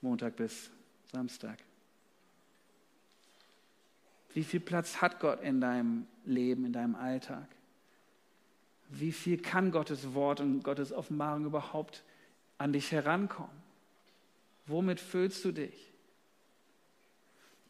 [0.00, 0.70] Montag bis
[1.12, 1.58] Samstag?
[4.34, 7.48] Wie viel Platz hat Gott in deinem Leben, in deinem Alltag?
[8.88, 12.02] Wie viel kann Gottes Wort und Gottes Offenbarung überhaupt
[12.58, 13.60] an dich herankommen?
[14.66, 15.90] Womit füllst du dich?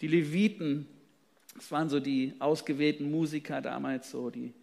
[0.00, 0.86] Die Leviten,
[1.54, 4.54] das waren so die ausgewählten Musiker damals, so die,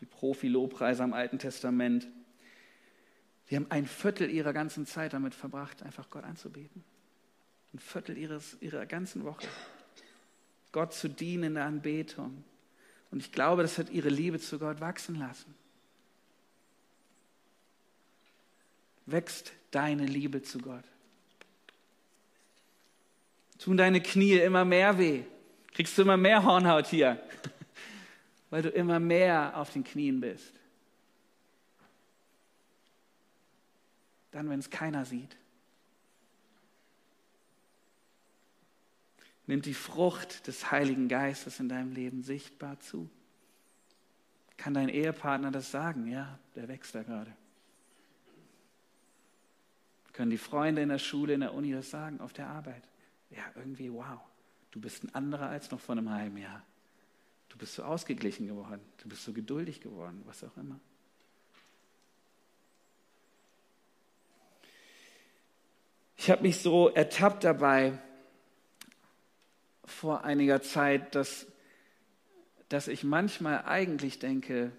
[0.00, 2.06] die Profi-Lobpreiser im Alten Testament.
[3.50, 6.84] Die haben ein Viertel ihrer ganzen Zeit damit verbracht, einfach Gott anzubeten.
[7.72, 9.46] Ein Viertel ihres, ihrer ganzen Woche.
[10.76, 12.44] Gott zu dienen in der Anbetung.
[13.10, 15.54] Und ich glaube, das hat ihre Liebe zu Gott wachsen lassen.
[19.06, 20.84] Wächst deine Liebe zu Gott?
[23.58, 25.22] Tun deine Knie immer mehr weh?
[25.72, 27.26] Kriegst du immer mehr Hornhaut hier?
[28.50, 30.52] Weil du immer mehr auf den Knien bist.
[34.30, 35.38] Dann, wenn es keiner sieht.
[39.46, 43.08] Nimmt die Frucht des Heiligen Geistes in deinem Leben sichtbar zu?
[44.56, 46.08] Kann dein Ehepartner das sagen?
[46.08, 47.32] Ja, der wächst da gerade.
[50.12, 52.82] Können die Freunde in der Schule, in der Uni das sagen, auf der Arbeit?
[53.30, 54.20] Ja, irgendwie, wow,
[54.70, 56.62] du bist ein anderer als noch vor einem halben Jahr.
[57.50, 60.80] Du bist so ausgeglichen geworden, du bist so geduldig geworden, was auch immer.
[66.16, 67.98] Ich habe mich so ertappt dabei,
[69.86, 71.46] vor einiger Zeit, dass,
[72.68, 74.72] dass ich manchmal eigentlich denke,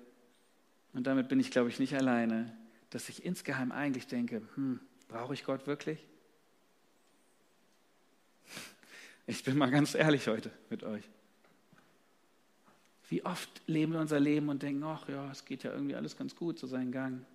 [0.94, 2.56] und damit bin ich, glaube ich, nicht alleine,
[2.90, 6.00] dass ich insgeheim eigentlich denke, hm, brauche ich Gott wirklich?
[9.30, 11.04] Ich bin mal ganz ehrlich heute mit euch.
[13.10, 16.16] Wie oft leben wir unser Leben und denken, ach ja, es geht ja irgendwie alles
[16.16, 17.26] ganz gut, so seinen Gang.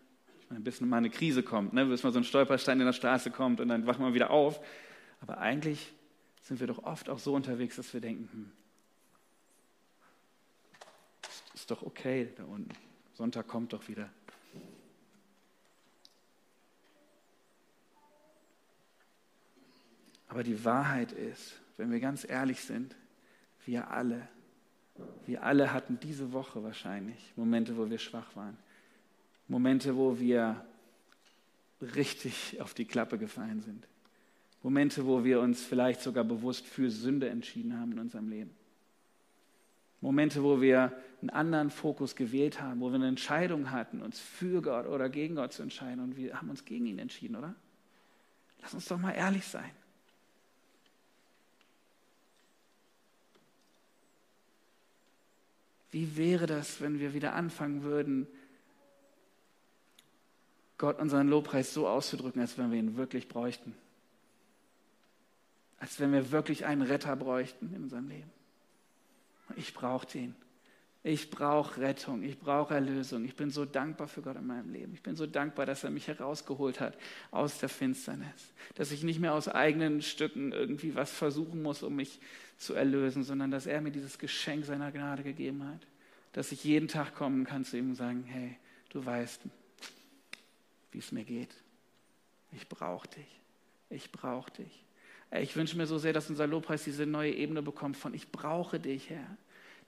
[0.40, 1.84] Ich meine, bis mal eine Krise kommt, ne?
[1.84, 4.64] bis mal so ein Stolperstein in der Straße kommt und dann wachen wir wieder auf.
[5.20, 5.92] Aber eigentlich
[6.42, 8.52] sind wir doch oft auch so unterwegs, dass wir denken, hm,
[11.54, 12.74] ist doch okay da unten.
[13.14, 14.08] Sonntag kommt doch wieder.
[20.28, 22.96] Aber die Wahrheit ist, wenn wir ganz ehrlich sind,
[23.66, 24.26] wir alle,
[25.26, 28.56] wir alle hatten diese Woche wahrscheinlich Momente, wo wir schwach waren.
[29.46, 30.64] Momente, wo wir
[31.80, 33.86] richtig auf die Klappe gefallen sind.
[34.62, 38.50] Momente, wo wir uns vielleicht sogar bewusst für Sünde entschieden haben in unserem Leben.
[40.00, 44.60] Momente, wo wir einen anderen Fokus gewählt haben, wo wir eine Entscheidung hatten, uns für
[44.62, 47.54] Gott oder gegen Gott zu entscheiden und wir haben uns gegen ihn entschieden, oder?
[48.60, 49.70] Lass uns doch mal ehrlich sein.
[55.90, 58.26] Wie wäre das, wenn wir wieder anfangen würden,
[60.78, 63.74] Gott unseren Lobpreis so auszudrücken, als wenn wir ihn wirklich bräuchten?
[65.82, 68.30] Als wenn wir wirklich einen Retter bräuchten in unserem Leben.
[69.56, 70.36] Ich brauche den.
[71.02, 73.24] Ich brauche Rettung, ich brauche Erlösung.
[73.24, 74.94] Ich bin so dankbar für Gott in meinem Leben.
[74.94, 76.96] Ich bin so dankbar, dass er mich herausgeholt hat
[77.32, 78.52] aus der Finsternis.
[78.76, 82.20] Dass ich nicht mehr aus eigenen Stücken irgendwie was versuchen muss, um mich
[82.58, 85.84] zu erlösen, sondern dass er mir dieses Geschenk seiner Gnade gegeben hat.
[86.32, 88.56] Dass ich jeden Tag kommen kann zu ihm und sagen, hey,
[88.90, 89.40] du weißt,
[90.92, 91.56] wie es mir geht.
[92.52, 93.40] Ich brauche dich.
[93.90, 94.84] Ich brauche dich.
[95.40, 98.78] Ich wünsche mir so sehr, dass unser Lobpreis diese neue Ebene bekommt von ich brauche
[98.78, 99.36] dich, Herr.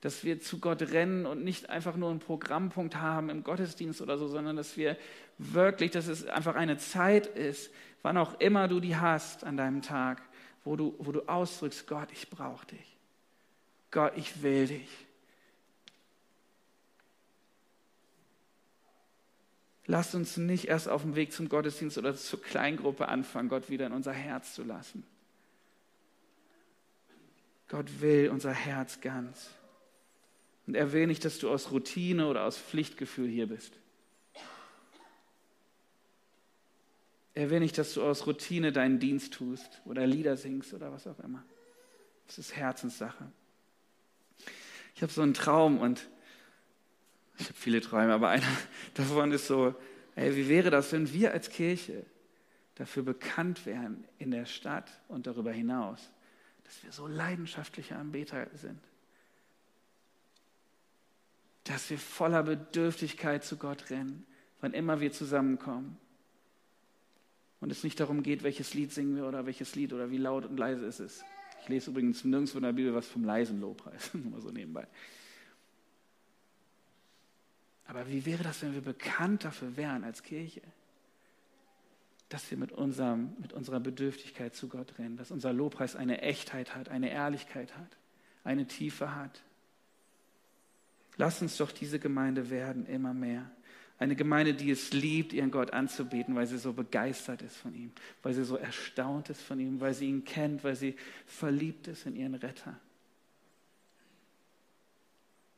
[0.01, 4.17] dass wir zu Gott rennen und nicht einfach nur einen Programmpunkt haben im Gottesdienst oder
[4.17, 4.97] so, sondern dass wir
[5.37, 7.71] wirklich, dass es einfach eine Zeit ist,
[8.03, 10.23] wann auch immer du die hast an deinem Tag,
[10.65, 12.97] wo du, wo du ausdrückst, Gott, ich brauche dich.
[13.91, 14.89] Gott, ich will dich.
[19.87, 23.87] Lasst uns nicht erst auf dem Weg zum Gottesdienst oder zur Kleingruppe anfangen, Gott wieder
[23.87, 25.05] in unser Herz zu lassen.
[27.75, 29.51] Gott will unser Herz ganz.
[30.69, 33.73] Und er will nicht, dass du aus Routine oder aus Pflichtgefühl hier bist.
[37.35, 41.09] Er will nicht, dass du aus Routine deinen Dienst tust oder Lieder singst oder was
[41.09, 41.43] auch immer.
[42.29, 43.29] Das ist Herzenssache.
[44.95, 46.09] Ich habe so einen Traum und
[47.39, 48.47] ich habe viele Träume, aber einer
[48.95, 49.75] davon ist so,
[50.15, 52.07] ey, wie wäre das, wenn wir als Kirche
[52.77, 56.13] dafür bekannt wären in der Stadt und darüber hinaus,
[56.75, 58.81] dass wir so leidenschaftliche Anbeter sind
[61.65, 64.27] dass wir voller Bedürftigkeit zu Gott rennen,
[64.61, 65.99] wann immer wir zusammenkommen.
[67.61, 70.45] Und es nicht darum geht, welches Lied singen wir oder welches Lied oder wie laut
[70.45, 71.25] und leise es ist.
[71.63, 74.87] Ich lese übrigens nirgendwo in der Bibel was vom leisen Lobpreis, nur so nebenbei.
[77.87, 80.61] Aber wie wäre das, wenn wir bekannt dafür wären als Kirche,
[82.29, 86.75] dass wir mit, unserem, mit unserer Bedürftigkeit zu Gott rennen, dass unser Lobpreis eine Echtheit
[86.75, 87.97] hat, eine Ehrlichkeit hat,
[88.43, 89.43] eine Tiefe hat.
[91.17, 93.51] Lass uns doch diese Gemeinde werden, immer mehr.
[93.99, 97.93] Eine Gemeinde, die es liebt, ihren Gott anzubeten, weil sie so begeistert ist von ihm,
[98.23, 102.05] weil sie so erstaunt ist von ihm, weil sie ihn kennt, weil sie verliebt ist
[102.07, 102.79] in ihren Retter.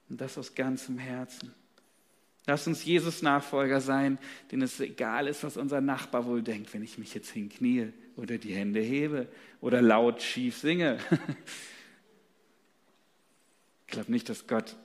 [0.08, 1.54] Und das aus ganzem Herzen.
[2.46, 4.18] Lass uns Jesus Nachfolger sein,
[4.52, 8.38] denen es egal ist, was unser Nachbar wohl denkt, wenn ich mich jetzt hinknie oder
[8.38, 9.28] die Hände hebe
[9.60, 10.98] oder laut schief singe.
[13.88, 14.76] Ich glaube nicht, dass Gott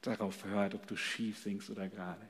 [0.00, 2.26] darauf hört, ob du schief singst oder gerade.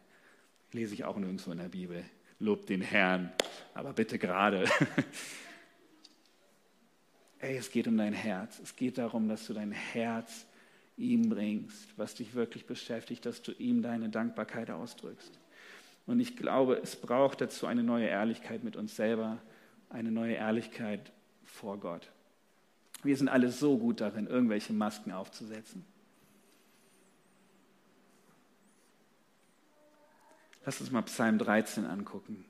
[0.73, 2.05] Lese ich auch nirgendwo in der Bibel.
[2.41, 3.33] Lob den Herrn,
[3.73, 4.69] aber bitte gerade.
[7.39, 8.59] Ey, es geht um dein Herz.
[8.59, 10.47] Es geht darum, dass du dein Herz
[10.97, 15.39] ihm bringst, was dich wirklich beschäftigt, dass du ihm deine Dankbarkeit ausdrückst.
[16.07, 19.39] Und ich glaube, es braucht dazu eine neue Ehrlichkeit mit uns selber,
[19.91, 21.13] eine neue Ehrlichkeit
[21.45, 22.11] vor Gott.
[23.03, 25.85] Wir sind alle so gut darin, irgendwelche Masken aufzusetzen.
[30.65, 32.45] Lass uns mal Psalm 13 angucken.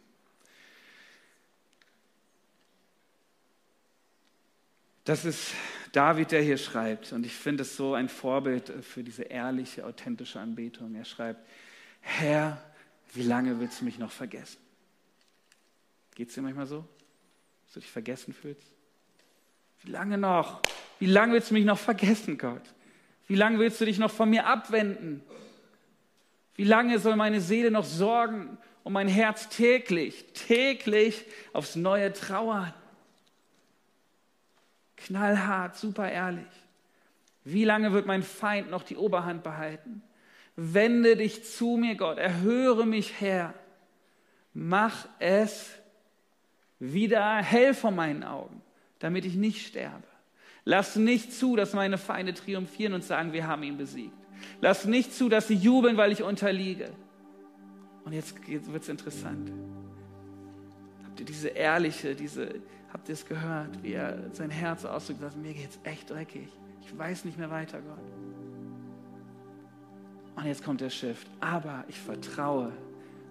[5.05, 5.53] Das ist
[5.97, 7.15] David, der hier schreibt.
[7.15, 10.95] Und ich finde es so ein Vorbild für diese ehrliche, authentische Anbetung.
[10.95, 11.41] Er schreibt,
[12.03, 12.63] Herr,
[13.15, 14.59] wie lange willst du mich noch vergessen?
[16.15, 16.85] Geht es dir manchmal so,
[17.65, 18.75] dass du dich vergessen fühlst?
[19.85, 20.61] Wie lange noch?
[20.99, 22.75] Wie lange willst du mich noch vergessen, Gott?
[23.27, 25.23] Wie lange willst du dich noch von mir abwenden?
[26.57, 32.75] Wie lange soll meine Seele noch sorgen und mein Herz täglich, täglich aufs Neue trauern?
[34.97, 36.45] Knallhart, super ehrlich.
[37.45, 40.03] Wie lange wird mein Feind noch die Oberhand behalten?
[40.57, 43.55] Wende dich zu mir, Gott, erhöre mich her.
[44.53, 45.71] Mach es
[46.79, 48.63] wieder hell vor meinen Augen,
[48.99, 50.07] damit ich nicht sterbe.
[50.65, 54.17] Lass nicht zu, dass meine Feinde triumphieren und sagen, wir haben ihn besiegt.
[54.61, 56.91] Lass nicht zu, dass sie jubeln, weil ich unterliege.
[58.05, 59.53] Und jetzt wird es interessant.
[61.05, 62.61] Habt ihr diese ehrliche, diese,
[62.97, 66.49] habt ihr es gehört, wie er sein Herz ausdrückt, sagt, mir geht es echt dreckig.
[66.81, 67.99] Ich weiß nicht mehr weiter, Gott.
[70.35, 71.29] Und jetzt kommt der Shift.
[71.39, 72.73] Aber ich vertraue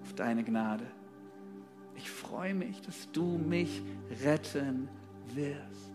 [0.03, 0.85] auf deine Gnade.
[1.95, 3.81] Ich freue mich, dass du mich
[4.23, 4.87] retten
[5.33, 5.91] wirst.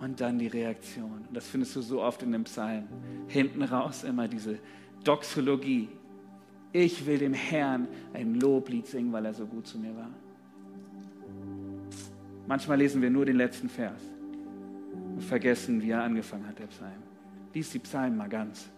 [0.00, 1.26] Und dann die Reaktion.
[1.28, 2.88] Und das findest du so oft in dem Psalm.
[3.26, 4.58] Hinten raus immer diese
[5.04, 5.90] Doxologie.
[6.72, 10.08] Ich will dem Herrn ein Loblied singen, weil er so gut zu mir war.
[12.48, 14.00] Manchmal lesen wir nur den letzten Vers
[15.14, 17.02] und vergessen, wie er angefangen hat, der Psalm.
[17.52, 18.70] Lies die Psalmen mal ganz.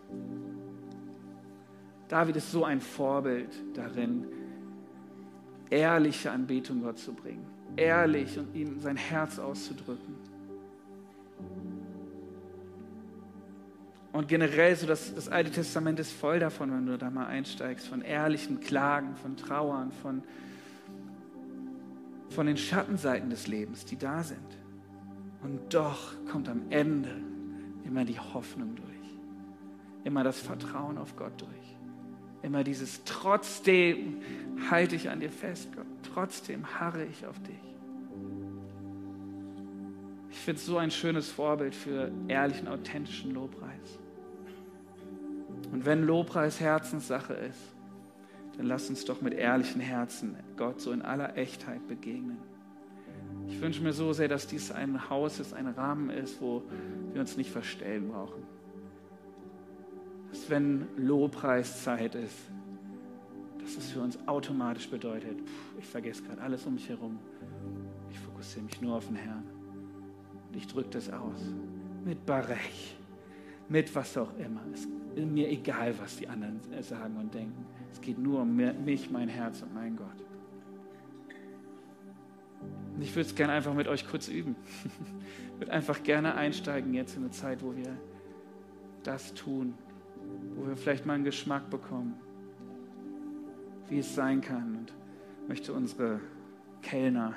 [2.09, 4.27] David ist so ein Vorbild darin,
[5.71, 7.47] ehrliche Anbetung Gott zu bringen,
[7.77, 10.17] ehrlich und ihm sein Herz auszudrücken.
[14.13, 17.87] Und generell so das, das Alte Testament ist voll davon, wenn du da mal einsteigst,
[17.87, 20.25] von ehrlichen Klagen, von Trauern, von,
[22.31, 24.39] von den Schattenseiten des Lebens, die da sind.
[25.43, 27.11] Und doch kommt am Ende
[27.85, 28.87] immer die Hoffnung durch,
[30.05, 31.77] immer das Vertrauen auf Gott durch,
[32.43, 34.23] immer dieses trotzdem
[34.71, 37.71] halte ich an dir fest, Gott, trotzdem harre ich auf dich.
[40.51, 43.99] finde es so ein schönes Vorbild für ehrlichen, authentischen Lobpreis.
[45.71, 47.77] Und wenn Lobpreis Herzenssache ist,
[48.57, 52.39] dann lass uns doch mit ehrlichen Herzen Gott so in aller Echtheit begegnen.
[53.49, 56.63] Ich wünsche mir so sehr, dass dies ein Haus ist, ein Rahmen ist, wo
[57.13, 58.43] wir uns nicht verstellen brauchen.
[60.31, 62.37] Dass wenn Lobpreiszeit ist,
[63.61, 65.39] dass es für uns automatisch bedeutet,
[65.79, 67.19] ich vergesse gerade alles um mich herum.
[68.11, 69.45] Ich fokussiere mich nur auf den Herrn.
[70.49, 71.41] Und ich drücke das aus.
[72.05, 72.97] Mit Barech.
[73.69, 74.61] Mit was auch immer.
[74.73, 77.67] Es ist mir egal, was die anderen sagen und denken.
[77.93, 80.07] Es geht nur um mich, mein Herz und mein Gott.
[82.95, 84.57] Und ich würde es gerne einfach mit euch kurz üben.
[85.55, 87.95] Ich würde einfach gerne einsteigen jetzt in eine Zeit, wo wir
[89.03, 89.75] das tun,
[90.55, 92.15] wo wir vielleicht mal einen Geschmack bekommen,
[93.91, 94.77] wie es sein kann.
[94.77, 94.93] Und
[95.49, 96.19] möchte unsere
[96.81, 97.35] Kellner,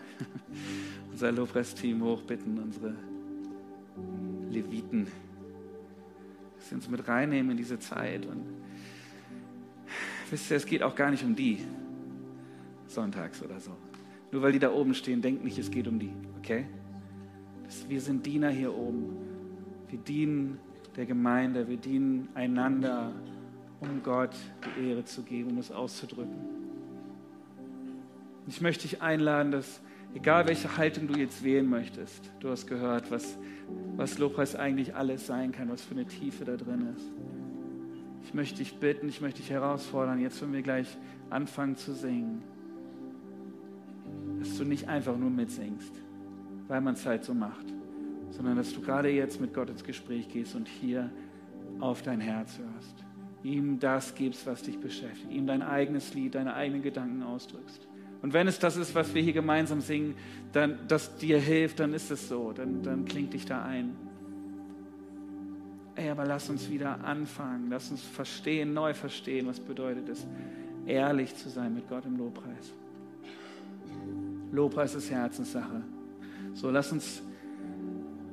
[1.11, 2.95] unser Lobpreisteam hochbitten, unsere
[4.49, 5.07] Leviten,
[6.64, 8.26] dass sie uns mit reinnehmen in diese Zeit.
[8.26, 8.45] Und
[10.32, 11.59] wisst ihr, es geht auch gar nicht um die
[12.88, 13.72] sonntags oder so.
[14.32, 16.66] Nur weil die da oben stehen, denkt nicht, es geht um die, okay?
[17.89, 19.18] Wir sind Diener hier oben.
[19.89, 20.57] Wir dienen
[20.95, 23.11] der Gemeinde, wir dienen einander,
[23.82, 24.34] um Gott
[24.78, 26.39] die Ehre zu geben, um es auszudrücken.
[28.47, 29.82] Ich möchte dich einladen, dass
[30.14, 33.38] egal welche Haltung du jetzt wählen möchtest, du hast gehört, was,
[33.95, 37.11] was Lobpreis eigentlich alles sein kann, was für eine Tiefe da drin ist.
[38.26, 40.97] Ich möchte dich bitten, ich möchte dich herausfordern, jetzt wenn wir gleich
[41.30, 42.41] anfangen zu singen,
[44.39, 45.93] dass du nicht einfach nur mitsingst,
[46.68, 47.66] weil man es halt so macht,
[48.32, 51.09] sondern dass du gerade jetzt mit Gott ins Gespräch gehst und hier
[51.80, 53.03] auf dein Herz hörst.
[53.43, 55.30] Ihm das gibst, was dich beschäftigt.
[55.30, 57.88] Ihm dein eigenes Lied, deine eigenen Gedanken ausdrückst.
[58.24, 60.15] Und wenn es das ist, was wir hier gemeinsam singen,
[60.53, 62.53] dann, das dir hilft, dann ist es so.
[62.53, 63.95] Dann, dann klingt dich da ein.
[65.95, 67.67] Ey, aber lass uns wieder anfangen.
[67.69, 70.26] Lass uns verstehen, neu verstehen, was bedeutet es,
[70.86, 72.71] ehrlich zu sein mit Gott im Lobpreis.
[74.53, 75.82] Lobpreis ist Herzenssache.
[76.53, 77.21] So, lass uns,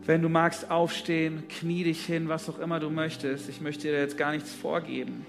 [0.07, 3.49] wenn du magst, aufstehen, knie dich hin, was auch immer du möchtest.
[3.49, 5.27] Ich möchte dir jetzt gar nichts vorgeben,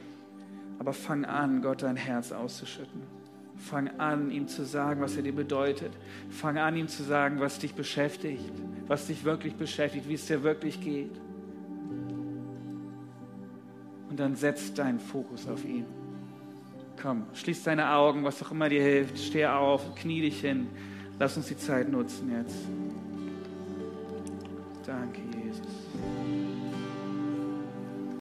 [0.78, 3.21] aber fang an, Gott dein Herz auszuschütten.
[3.70, 5.92] Fang an, ihm zu sagen, was er dir bedeutet.
[6.30, 8.52] Fang an, ihm zu sagen, was dich beschäftigt,
[8.88, 11.12] was dich wirklich beschäftigt, wie es dir wirklich geht.
[14.10, 15.86] Und dann setz deinen Fokus auf ihn.
[17.02, 19.18] Komm, schließ deine Augen, was auch immer dir hilft.
[19.18, 20.68] Steh auf, knie dich hin.
[21.18, 22.58] Lass uns die Zeit nutzen jetzt.
[24.86, 25.31] Danke.